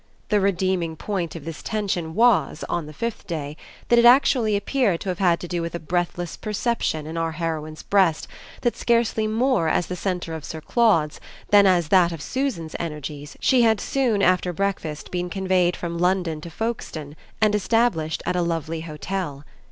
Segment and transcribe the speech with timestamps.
[0.29, 3.55] The redeeming point of this tension was, on the fifth day,
[3.89, 7.33] that it actually appeared to have had to do with a breathless perception in our
[7.33, 8.27] heroine's breast
[8.61, 11.19] that scarcely more as the centre of Sir Claude's
[11.51, 16.41] than as that of Susan's energies she had soon after breakfast been conveyed from London
[16.41, 19.45] to Folkestone and established at a lovely hotel.